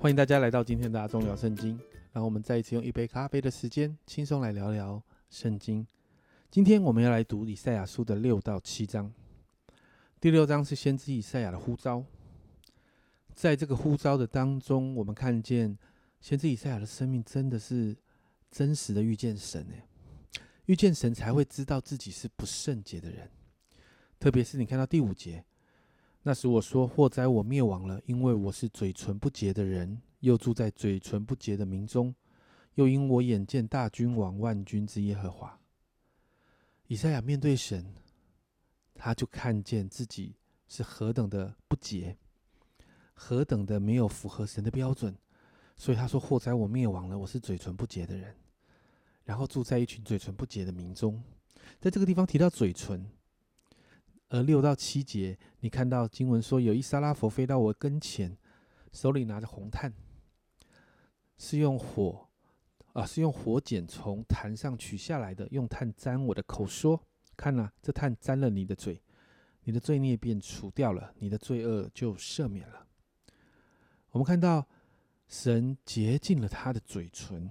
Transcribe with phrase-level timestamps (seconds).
[0.00, 1.78] 欢迎大家来到今天的阿忠聊圣经，
[2.10, 5.86] 让我们再一次用一杯咖啡的时间，轻松来聊聊圣经。
[6.50, 9.12] 今天我们要来读以赛亚书的六到七章。
[10.18, 12.02] 第六章是先知以赛亚的呼召，
[13.34, 15.76] 在这个呼召的当中，我们看见
[16.18, 17.94] 先知以赛亚的生命真的是
[18.50, 23.30] 真实的遇见神诶，遇见神才会知道自己是不圣洁的人。
[24.18, 25.44] 特别是你看到第五节。
[26.22, 32.14] 那时我说：“祸灾我灭亡了，因为我是嘴唇不洁的人，又住在嘴唇不洁的民中，
[32.74, 35.58] 又因我眼见大君王万军之耶和华。”
[36.88, 37.94] 以赛亚面对神，
[38.94, 40.36] 他就看见自己
[40.68, 42.18] 是何等的不洁，
[43.14, 45.16] 何等的没有符合神的标准，
[45.74, 48.36] 所以他说：“祸灾我灭亡了，我是嘴唇不洁的人，
[49.24, 51.22] 然后住在一群嘴唇不洁的民中。”
[51.80, 53.10] 在这个地方提到嘴唇。
[54.30, 58.36] 而六到七节，你看到经文说，有一沙拉佛飞到我跟前，
[58.92, 59.92] 手里拿着红炭，
[61.36, 62.28] 是用火
[62.92, 67.04] 啊，是用火剪从坛上取下来的，用炭沾我的口，说
[67.36, 69.02] ：“看呐，这炭沾了你的嘴，
[69.64, 72.86] 你的罪孽便除掉了，你的罪恶就赦免了。”
[74.10, 74.66] 我们看到
[75.26, 77.50] 神洁净了他的嘴唇，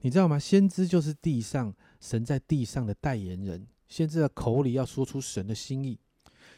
[0.00, 0.38] 你知道吗？
[0.38, 3.66] 先知就是地上神在地上的代言人。
[3.88, 5.98] 先知的口里要说出神的心意，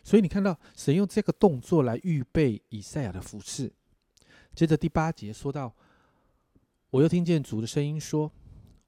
[0.03, 3.73] 所以你看到神用这个动作来预备以赛亚的服饰。
[4.55, 5.73] 接着第八节说到，
[6.91, 8.33] 我又听见主的声音说：“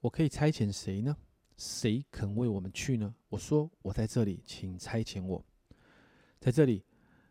[0.02, 1.16] 我可以差遣谁呢？
[1.56, 5.44] 谁肯为我们去呢？”我说：“我在这里，请差遣我。”
[6.40, 6.82] 在这里，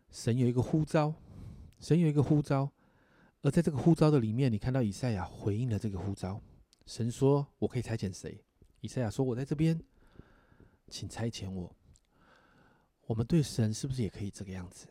[0.10, 1.14] 神有一个呼召，
[1.80, 2.72] 神有一个呼召，
[3.42, 6.42] 而在这个呼召的里面，你看到以赛亚回应了这个呼召。
[6.86, 8.42] 神说：“我可以差遣谁？”
[8.80, 9.78] 以赛亚说：“我在这边。”
[10.92, 11.76] 请差遣我。
[13.08, 14.88] 我们对神是不是也可以这个样子？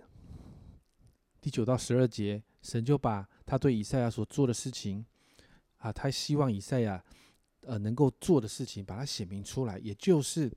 [1.40, 5.06] 第九到十二节，神就把他对以赛亚所做的事情，
[5.78, 7.02] 啊，他希望以赛亚
[7.62, 10.52] 呃能够做的事情，把它写明出来，也就是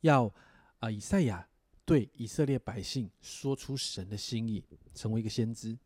[0.00, 0.30] 要
[0.80, 1.48] 啊以赛亚
[1.84, 5.78] 对以色列百姓说出神的心意，成为一个先知。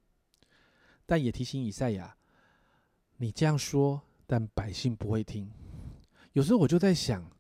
[1.05, 2.17] 但也提醒以赛亚，
[3.19, 5.49] 你这样说，但百姓不会听。
[6.33, 7.36] 有时候我就在想。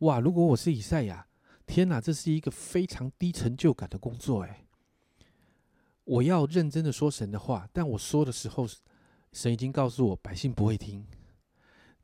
[0.00, 0.20] 哇！
[0.20, 1.26] 如果我是以赛亚，
[1.66, 4.64] 天哪，这是一个非常低成就感的工作哎！
[6.04, 8.66] 我要认真的说神的话，但我说的时候，
[9.32, 11.06] 神已经告诉我百姓不会听。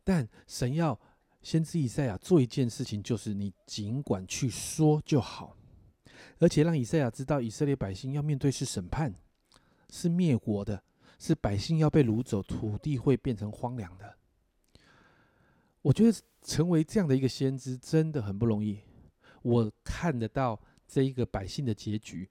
[0.03, 0.98] 但神要
[1.42, 5.56] 先知以赛亚做一件事情，就是你尽管去说就好，
[6.38, 9.14] 而且让以赛亚知道以色列百姓要面对是审判，
[9.91, 10.82] 是灭国的，
[11.19, 14.16] 是百姓要被掳走，土地会变成荒凉的。
[15.82, 18.78] 我觉得成为这样的一个先知真的很不容易。
[19.43, 22.31] 我看得到这一个百姓的结局，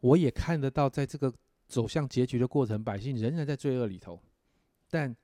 [0.00, 1.32] 我也看得到在这个
[1.68, 4.22] 走向结局的过程，百姓仍然在罪恶里头。
[4.88, 5.14] 但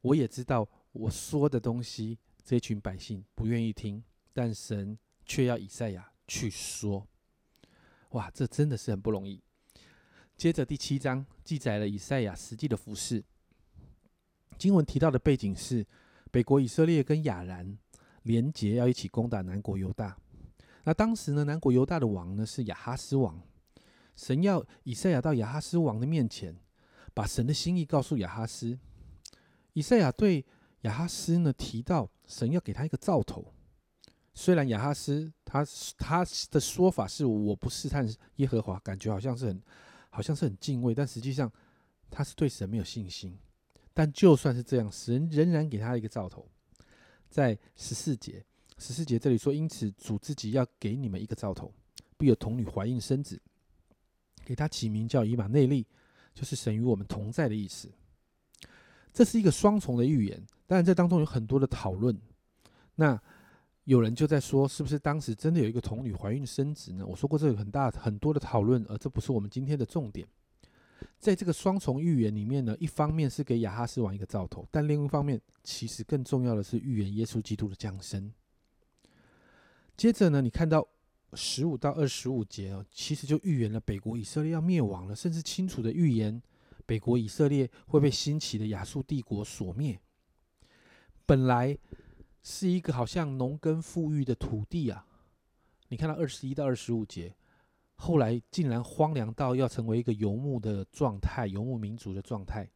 [0.00, 7.06] 我也知道我说的东西，这群百姓不愿意听，但神却要以赛亚去说。
[8.10, 9.42] 哇，这真的是很不容易。
[10.38, 13.22] 接着第七章记载了以赛亚实际的服饰。
[14.56, 15.86] 经文提到的背景是。
[16.30, 17.78] 北国以色列跟亚兰
[18.22, 20.16] 联结，要一起攻打南国犹大。
[20.84, 23.40] 那当时呢，南国犹大的王呢是亚哈斯王。
[24.14, 26.56] 神要以赛亚到亚哈斯王的面前，
[27.14, 28.78] 把神的心意告诉亚哈斯。
[29.74, 30.44] 以赛亚对
[30.82, 33.52] 亚哈斯呢提到，神要给他一个兆头。
[34.34, 35.64] 虽然亚哈斯他
[35.96, 39.62] 他的说法是我不试探耶和华，感觉好像是很
[40.10, 41.52] 好像是很敬畏，但实际上
[42.10, 43.36] 他是对神没有信心。
[43.98, 46.48] 但就算是这样，神仍然给他一个兆头，
[47.28, 48.44] 在十四节，
[48.78, 51.74] 十四节这里说：“因此主自己要给你们一个兆头，
[52.16, 53.42] 必有童女怀孕生子，
[54.44, 55.84] 给他起名叫以马内利，
[56.32, 57.90] 就是神与我们同在的意思。”
[59.12, 62.16] 这是一个双重的预言，当然这当中有很多的讨论。
[62.94, 63.20] 那
[63.82, 67.04] 有人就在说，是不是当时真的有一个童女怀孕生子呢？
[67.04, 70.24] 我说过，这有很大很多的讨论，而这不是我们今天的重点。
[71.18, 78.32] 在这个双重预言里面呢，一方面是给亚哈斯王一个兆头，但另一方面，其实更重要的是预言耶稣基督的降生。
[79.96, 80.86] 接着呢，你看到
[81.34, 86.40] 十五到二十五节哦，其实就预言了北国以色列要灭亡了，甚至清楚的预言
[86.86, 89.98] 北国以色列会被兴起的亚述帝国所灭。
[91.26, 91.76] 本来
[92.42, 95.06] 是一个好像农耕富裕的土地啊，
[95.88, 97.34] 你看到二十一到二十五节。
[97.98, 102.68] 后来竟然荒凉到要成为一个游牧的状态，游牧民族的状态。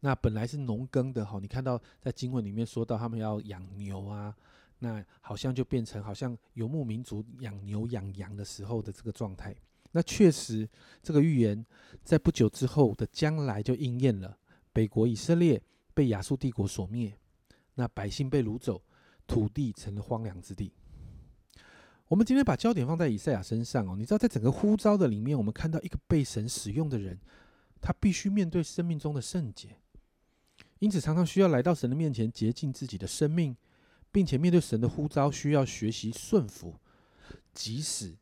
[0.00, 4.34] 那本来是农耕的哈，你看到在经文里面说到他们要养牛啊，
[4.78, 9.54] 那好像就变成好像游牧民族养牛养羊的时候的这个状态。
[9.92, 10.68] 那确实，
[11.02, 11.64] 这个预言
[12.02, 14.38] 在不久之后的将来就应验了。
[14.72, 15.60] 北国以色列
[15.94, 17.16] 被亚述帝国所灭，
[17.74, 18.82] 那百姓被掳走，
[19.26, 20.72] 土地成了荒凉之地。
[22.08, 27.18] 我们今天把焦点放在以赛亚身上哦，你知道，在整个呼召的里面，我们看到一个被神使用的人，
[27.80, 29.76] 他必须面对生命中的圣洁，
[30.78, 33.56] 因此常常需要来到神的面前洁净自己的生命，
[34.12, 36.74] 并且面对神的呼召，需要学习顺服，
[37.52, 38.16] 即使。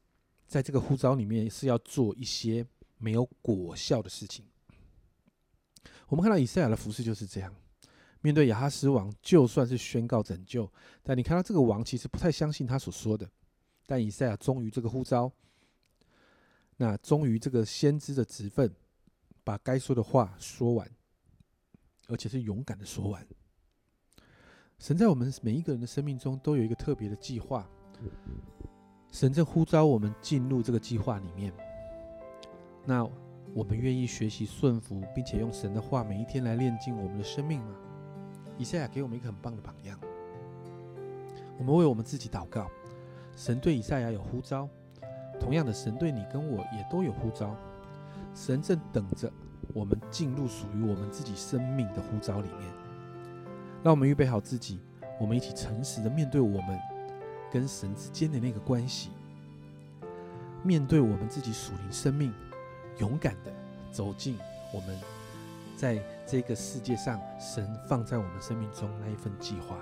[0.47, 2.67] 在这个呼召里面是要做一些
[2.99, 4.45] 没有果效的事情。
[6.09, 7.51] 我们看到以赛亚的服饰就是这样，
[8.21, 10.71] 面对亚哈斯王，就算是宣告拯救，
[11.03, 13.27] 但你看到这个王其实不太相信他所说的。
[13.93, 15.31] 但以赛亚忠于这个呼召，
[16.79, 18.75] 那忠于这个先知的职分，
[19.45, 20.91] 把该说的话说完，
[22.09, 23.23] 而且是勇敢的说完。
[24.79, 27.69] 神在我们每一个人的生命中都有一个特别的计划。
[29.11, 31.53] 神正呼召我们进入这个计划里面，
[32.87, 33.07] 那
[33.53, 37.77] 我们愿意学习顺服，并且用神的话每一天来炼净我们的生命吗？
[38.57, 40.01] 以赛亚给我们一个很棒的榜样。
[41.59, 42.71] 我们为我们自己祷告，
[43.37, 44.69] 神对以赛亚有呼召，
[45.41, 47.57] 同样的，神对你跟我也都有呼召。
[48.35, 49.31] 神正等着
[49.75, 52.69] 我们进入属于我们自己生命的呼召里面。
[53.83, 54.81] 让我们预备好自己，
[55.21, 56.79] 我们一起诚实的面对我们。
[57.51, 59.11] 跟神之间的那个关系，
[60.63, 62.33] 面对我们自己属灵生命，
[62.97, 63.53] 勇敢的
[63.91, 64.39] 走进
[64.73, 64.99] 我们
[65.77, 69.77] 在这个世界上神放在我们生命中那一份计划，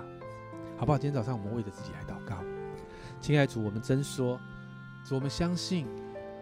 [0.77, 0.97] 好不好？
[0.97, 2.43] 今天早上我们为着自己来祷告，
[3.21, 4.39] 亲爱的主，我们真说，
[5.05, 5.85] 主，我们相信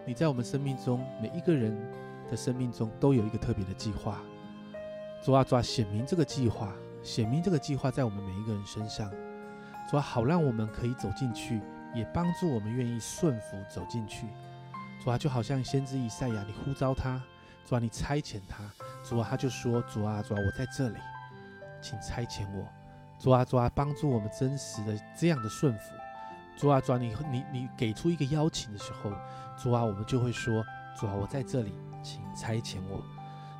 [0.06, 1.76] 你在我们生命中每一个人
[2.30, 4.18] 的生命中都有一个特别的计划，
[5.22, 6.72] 主啊，主啊，显明这个计划，
[7.02, 9.12] 显明这个计划在我们每一个人身上。
[9.90, 11.60] 主啊，好让我们可以走进去，
[11.94, 14.26] 也帮助我们愿意顺服走进去。
[15.04, 17.22] 主啊，就好像先知以赛亚，你呼召他，
[17.66, 18.64] 主啊，你差遣他，
[19.04, 20.96] 主啊，他就说：主啊，主啊，我在这里，
[21.82, 22.66] 请差遣我。
[23.18, 25.92] 主啊，主啊，帮助我们真实的这样的顺服。
[26.60, 29.10] 主啊，主啊，你你你给出一个邀请的时候，
[29.56, 30.62] 主啊，我们就会说：
[30.94, 31.72] 主啊，我在这里，
[32.02, 33.02] 请差遣我。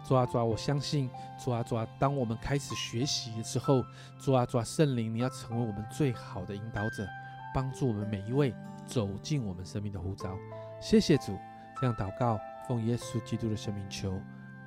[0.07, 1.09] 主啊，主啊，我相信
[1.43, 3.83] 主啊，主啊，当我们开始学习的时候，
[4.19, 7.09] 主啊，主，圣灵，你要成为我们最好的引导者，
[7.55, 8.55] 帮助我们每一位
[8.87, 10.37] 走进我们生命的呼召。
[10.79, 11.39] 谢谢主，
[11.81, 12.39] 这样祷告，
[12.69, 14.13] 奉耶稣基督的生命求，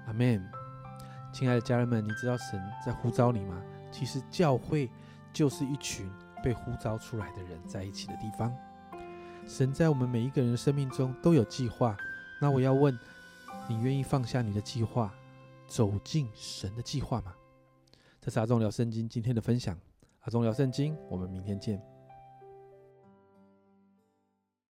[0.08, 0.44] 阿门。
[1.32, 3.62] 亲爱的家人们，你知道神在呼召你吗？
[3.92, 4.90] 其实教会
[5.32, 6.12] 就是一群
[6.44, 8.54] 被呼召出来的人在一起的地方。
[9.48, 11.98] 神在我们每一个人的生命中都有计划。
[12.40, 12.98] 那我要问，
[13.68, 15.14] 你愿意放下你的计划？
[15.66, 17.34] 走进神的计划吗？
[18.22, 19.76] 这是阿忠聊圣经今天的分享。
[20.22, 21.93] 阿忠聊圣经，我们明天见。